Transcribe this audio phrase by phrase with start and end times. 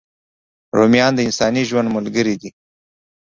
[0.77, 2.49] رومیان د انساني ژوند ملګري دي